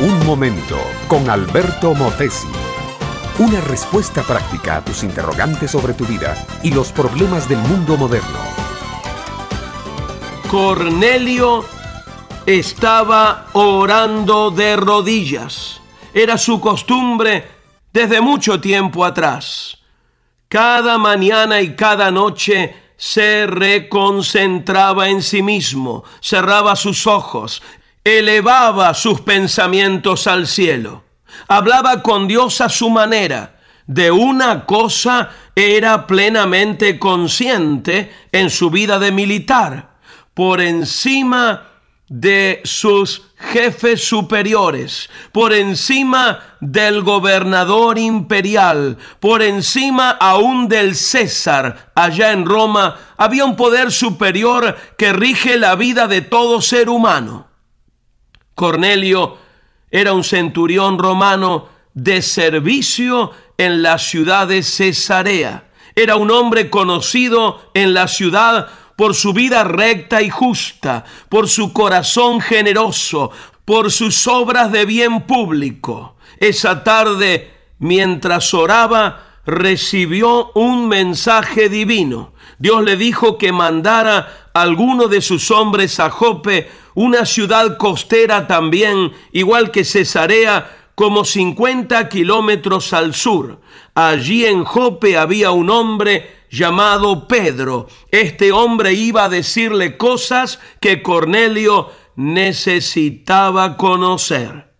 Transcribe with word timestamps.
Un 0.00 0.26
momento 0.26 0.76
con 1.08 1.28
Alberto 1.28 1.94
Motesi. 1.94 2.48
Una 3.38 3.60
respuesta 3.60 4.22
práctica 4.22 4.76
a 4.76 4.84
tus 4.84 5.02
interrogantes 5.02 5.70
sobre 5.70 5.94
tu 5.94 6.04
vida 6.04 6.36
y 6.62 6.70
los 6.70 6.92
problemas 6.92 7.48
del 7.48 7.58
mundo 7.58 7.96
moderno. 7.96 8.38
Cornelio 10.50 11.64
estaba 12.46 13.46
orando 13.52 14.50
de 14.50 14.76
rodillas. 14.76 15.80
Era 16.14 16.38
su 16.38 16.60
costumbre 16.60 17.48
desde 17.92 18.20
mucho 18.20 18.60
tiempo 18.60 19.04
atrás. 19.04 19.78
Cada 20.48 20.96
mañana 20.96 21.60
y 21.60 21.76
cada 21.76 22.10
noche 22.10 22.87
se 22.98 23.46
reconcentraba 23.46 25.08
en 25.08 25.22
sí 25.22 25.40
mismo, 25.40 26.04
cerraba 26.20 26.74
sus 26.74 27.06
ojos, 27.06 27.62
elevaba 28.02 28.92
sus 28.92 29.20
pensamientos 29.20 30.26
al 30.26 30.48
cielo, 30.48 31.04
hablaba 31.46 32.02
con 32.02 32.26
Dios 32.26 32.60
a 32.60 32.68
su 32.68 32.90
manera. 32.90 33.54
De 33.86 34.10
una 34.10 34.66
cosa 34.66 35.30
era 35.54 36.06
plenamente 36.06 36.98
consciente 36.98 38.12
en 38.32 38.50
su 38.50 38.68
vida 38.68 38.98
de 38.98 39.12
militar, 39.12 39.96
por 40.34 40.60
encima 40.60 41.68
de 42.08 42.62
sus 42.64 43.22
jefes 43.36 44.02
superiores, 44.02 45.10
por 45.30 45.52
encima 45.52 46.56
del 46.60 47.02
gobernador 47.02 47.98
imperial, 47.98 48.96
por 49.20 49.42
encima 49.42 50.10
aún 50.10 50.68
del 50.68 50.94
César 50.94 51.92
allá 51.94 52.32
en 52.32 52.46
Roma, 52.46 52.96
había 53.16 53.44
un 53.44 53.56
poder 53.56 53.92
superior 53.92 54.76
que 54.96 55.12
rige 55.12 55.58
la 55.58 55.76
vida 55.76 56.08
de 56.08 56.22
todo 56.22 56.60
ser 56.62 56.88
humano. 56.88 57.46
Cornelio 58.54 59.38
era 59.90 60.12
un 60.12 60.24
centurión 60.24 60.98
romano 60.98 61.68
de 61.94 62.22
servicio 62.22 63.32
en 63.56 63.82
la 63.82 63.98
ciudad 63.98 64.48
de 64.48 64.62
Cesarea. 64.62 65.64
Era 65.94 66.16
un 66.16 66.30
hombre 66.30 66.70
conocido 66.70 67.70
en 67.74 67.92
la 67.92 68.08
ciudad 68.08 68.68
por 68.98 69.14
su 69.14 69.32
vida 69.32 69.62
recta 69.62 70.22
y 70.22 70.28
justa, 70.28 71.04
por 71.28 71.48
su 71.48 71.72
corazón 71.72 72.40
generoso, 72.40 73.30
por 73.64 73.92
sus 73.92 74.26
obras 74.26 74.72
de 74.72 74.86
bien 74.86 75.20
público. 75.20 76.16
Esa 76.40 76.82
tarde, 76.82 77.48
mientras 77.78 78.52
oraba, 78.54 79.38
recibió 79.46 80.50
un 80.56 80.88
mensaje 80.88 81.68
divino. 81.68 82.32
Dios 82.58 82.82
le 82.82 82.96
dijo 82.96 83.38
que 83.38 83.52
mandara 83.52 84.50
alguno 84.52 85.06
de 85.06 85.20
sus 85.20 85.52
hombres 85.52 86.00
a 86.00 86.10
Jope 86.10 86.68
una 86.96 87.24
ciudad 87.24 87.76
costera 87.76 88.48
también, 88.48 89.12
igual 89.30 89.70
que 89.70 89.84
Cesarea, 89.84 90.88
como 90.96 91.24
50 91.24 92.08
kilómetros 92.08 92.92
al 92.92 93.14
sur. 93.14 93.60
Allí 93.94 94.44
en 94.44 94.64
Jope 94.64 95.16
había 95.16 95.52
un 95.52 95.70
hombre 95.70 96.37
llamado 96.50 97.28
Pedro. 97.28 97.88
Este 98.10 98.52
hombre 98.52 98.92
iba 98.92 99.24
a 99.24 99.28
decirle 99.28 99.96
cosas 99.96 100.60
que 100.80 101.02
Cornelio 101.02 101.90
necesitaba 102.16 103.76
conocer. 103.76 104.72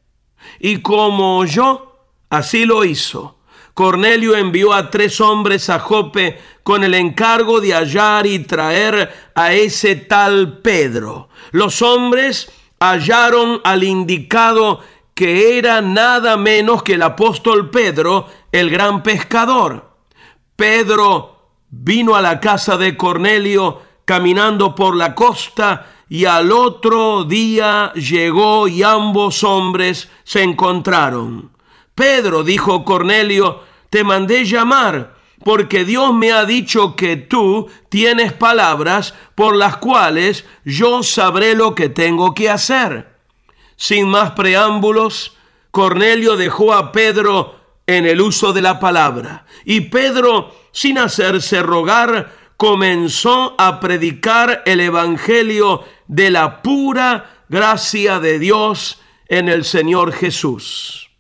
Y 0.60 0.78
como 0.83 1.38
oyó, 1.38 1.98
así 2.30 2.64
lo 2.64 2.84
hizo. 2.84 3.38
Cornelio 3.75 4.36
envió 4.36 4.72
a 4.72 4.91
tres 4.91 5.20
hombres 5.20 5.70
a 5.70 5.78
Jope 5.78 6.41
con 6.64 6.83
el 6.83 6.94
encargo 6.94 7.60
de 7.60 7.75
hallar 7.75 8.27
y 8.27 8.41
traer 8.41 9.30
a 9.36 9.53
ese 9.53 9.94
tal 9.94 10.58
Pedro. 10.58 11.28
Los 11.53 11.80
hombres 11.80 12.50
hallaron 12.80 13.60
al 13.62 13.84
indicado 13.84 14.80
que 15.14 15.58
era 15.58 15.80
nada 15.80 16.36
menos 16.36 16.82
que 16.82 16.94
el 16.94 17.03
apóstol 17.03 17.71
Pedro, 17.71 18.26
el 18.50 18.69
gran 18.69 19.03
pescador. 19.03 19.97
Pedro 20.56 21.38
vino 21.70 22.14
a 22.14 22.22
la 22.22 22.40
casa 22.40 22.76
de 22.76 22.96
Cornelio 22.96 23.82
caminando 24.04 24.74
por 24.74 24.96
la 24.96 25.14
costa 25.14 25.86
y 26.08 26.24
al 26.24 26.50
otro 26.52 27.24
día 27.24 27.92
llegó 27.94 28.66
y 28.68 28.82
ambos 28.82 29.44
hombres 29.44 30.08
se 30.24 30.42
encontraron. 30.42 31.50
Pedro, 31.94 32.42
dijo 32.42 32.84
Cornelio, 32.84 33.62
te 33.90 34.04
mandé 34.04 34.44
llamar 34.44 35.16
porque 35.44 35.84
Dios 35.84 36.14
me 36.14 36.32
ha 36.32 36.44
dicho 36.44 36.96
que 36.96 37.16
tú 37.16 37.68
tienes 37.88 38.32
palabras 38.32 39.14
por 39.34 39.54
las 39.54 39.76
cuales 39.76 40.44
yo 40.64 41.02
sabré 41.02 41.54
lo 41.54 41.74
que 41.74 41.88
tengo 41.88 42.34
que 42.34 42.50
hacer. 42.50 43.14
Sin 43.76 44.08
más 44.08 44.32
preámbulos, 44.32 45.36
Cornelio 45.70 46.36
dejó 46.36 46.72
a 46.72 46.90
Pedro 46.92 47.56
en 47.86 48.06
el 48.06 48.20
uso 48.20 48.52
de 48.52 48.62
la 48.62 48.80
palabra 48.80 49.46
y 49.64 49.82
Pedro, 49.82 50.54
sin 50.78 50.97
hacerse 50.97 51.61
rogar, 51.61 52.33
comenzó 52.56 53.56
a 53.59 53.81
predicar 53.81 54.62
el 54.65 54.78
Evangelio 54.78 55.83
de 56.06 56.31
la 56.31 56.62
pura 56.62 57.43
gracia 57.49 58.21
de 58.21 58.39
Dios 58.39 59.00
en 59.27 59.49
el 59.49 59.65
Señor 59.65 60.12
Jesús. 60.12 61.11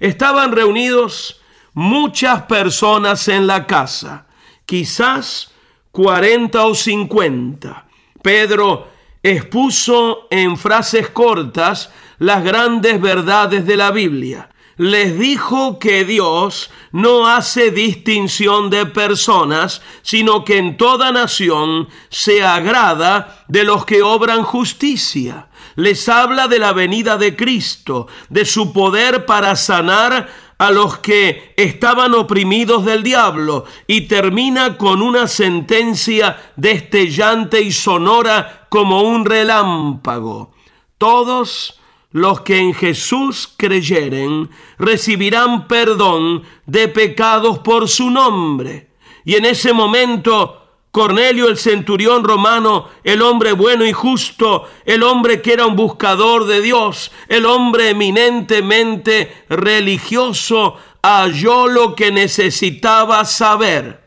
Estaban 0.00 0.52
reunidos 0.52 1.42
muchas 1.74 2.44
personas 2.44 3.28
en 3.28 3.46
la 3.46 3.66
casa, 3.66 4.28
quizás 4.64 5.52
40 5.90 6.64
o 6.64 6.74
50. 6.74 7.86
Pedro 8.22 8.88
expuso 9.22 10.26
en 10.30 10.56
frases 10.56 11.10
cortas 11.10 11.92
las 12.18 12.42
grandes 12.42 12.98
verdades 12.98 13.66
de 13.66 13.76
la 13.76 13.90
Biblia. 13.90 14.48
Les 14.82 15.16
dijo 15.16 15.78
que 15.78 16.04
Dios 16.04 16.68
no 16.90 17.28
hace 17.28 17.70
distinción 17.70 18.68
de 18.68 18.84
personas, 18.84 19.80
sino 20.02 20.44
que 20.44 20.58
en 20.58 20.76
toda 20.76 21.12
nación 21.12 21.88
se 22.08 22.42
agrada 22.42 23.44
de 23.46 23.62
los 23.62 23.86
que 23.86 24.02
obran 24.02 24.42
justicia. 24.42 25.46
Les 25.76 26.08
habla 26.08 26.48
de 26.48 26.58
la 26.58 26.72
venida 26.72 27.16
de 27.16 27.36
Cristo, 27.36 28.08
de 28.28 28.44
su 28.44 28.72
poder 28.72 29.24
para 29.24 29.54
sanar 29.54 30.28
a 30.58 30.72
los 30.72 30.98
que 30.98 31.54
estaban 31.56 32.12
oprimidos 32.14 32.84
del 32.84 33.04
diablo 33.04 33.66
y 33.86 34.08
termina 34.08 34.78
con 34.78 35.00
una 35.00 35.28
sentencia 35.28 36.54
destellante 36.56 37.60
y 37.60 37.70
sonora 37.70 38.66
como 38.68 39.02
un 39.02 39.26
relámpago. 39.26 40.50
Todos 40.98 41.78
los 42.12 42.42
que 42.42 42.58
en 42.58 42.74
Jesús 42.74 43.52
creyeren 43.56 44.50
recibirán 44.78 45.66
perdón 45.66 46.44
de 46.66 46.88
pecados 46.88 47.58
por 47.58 47.88
su 47.88 48.10
nombre. 48.10 48.90
Y 49.24 49.34
en 49.34 49.44
ese 49.44 49.72
momento 49.72 50.62
Cornelio 50.92 51.48
el 51.48 51.56
centurión 51.56 52.22
romano, 52.22 52.90
el 53.02 53.22
hombre 53.22 53.52
bueno 53.52 53.86
y 53.86 53.94
justo, 53.94 54.68
el 54.84 55.02
hombre 55.02 55.40
que 55.40 55.54
era 55.54 55.64
un 55.64 55.74
buscador 55.74 56.46
de 56.46 56.60
Dios, 56.60 57.10
el 57.28 57.46
hombre 57.46 57.88
eminentemente 57.88 59.46
religioso, 59.48 60.76
halló 61.02 61.66
lo 61.66 61.94
que 61.94 62.12
necesitaba 62.12 63.24
saber, 63.24 64.06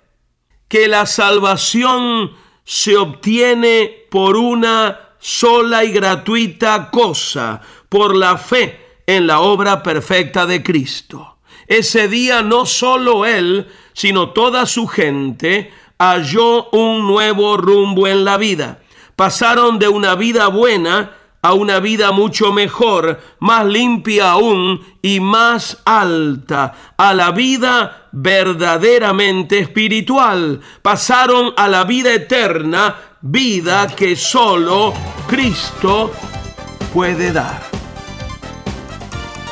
que 0.67 0.87
la 0.87 1.07
salvación 1.07 2.33
se 2.63 2.97
obtiene 2.97 4.05
por 4.11 4.37
una 4.37 5.15
sola 5.17 5.83
y 5.83 5.91
gratuita 5.91 6.91
cosa, 6.91 7.61
por 7.89 8.15
la 8.15 8.37
fe 8.37 9.01
en 9.07 9.27
la 9.27 9.39
obra 9.39 9.83
perfecta 9.83 10.45
de 10.45 10.63
Cristo. 10.63 11.37
Ese 11.67 12.07
día 12.07 12.41
no 12.41 12.65
solo 12.65 13.25
él, 13.25 13.67
sino 13.93 14.29
toda 14.29 14.65
su 14.65 14.87
gente, 14.87 15.71
halló 15.97 16.69
un 16.71 17.07
nuevo 17.07 17.57
rumbo 17.57 18.07
en 18.07 18.25
la 18.25 18.37
vida. 18.37 18.79
Pasaron 19.15 19.79
de 19.79 19.87
una 19.87 20.15
vida 20.15 20.47
buena 20.47 21.11
a 21.45 21.53
una 21.53 21.79
vida 21.79 22.11
mucho 22.11 22.51
mejor, 22.51 23.21
más 23.39 23.65
limpia 23.67 24.31
aún 24.31 24.81
y 25.03 25.19
más 25.19 25.77
alta, 25.85 26.73
a 26.97 27.13
la 27.13 27.29
vida 27.31 28.07
verdaderamente 28.11 29.59
espiritual. 29.59 30.59
Pasaron 30.81 31.53
a 31.55 31.67
la 31.67 31.83
vida 31.83 32.13
eterna, 32.13 32.95
vida 33.21 33.87
que 33.95 34.15
solo 34.15 34.93
Cristo 35.27 36.11
puede 36.91 37.31
dar. 37.31 37.74